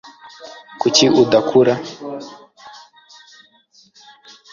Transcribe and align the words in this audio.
kuki 0.81 1.05
udakura 1.21 1.73